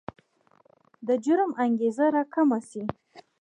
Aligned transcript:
د 1.07 1.09
جرم 1.23 1.51
انګېزه 1.65 2.05
راکمه 2.15 2.59
شي. 2.69 2.83